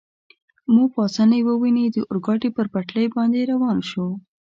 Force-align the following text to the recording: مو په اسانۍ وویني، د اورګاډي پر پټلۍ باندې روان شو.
مو 0.73 0.83
په 0.93 0.99
اسانۍ 1.07 1.41
وویني، 1.45 1.85
د 1.91 1.97
اورګاډي 2.09 2.49
پر 2.57 2.65
پټلۍ 2.73 3.07
باندې 3.15 3.49
روان 3.51 3.77
شو. 3.89 4.07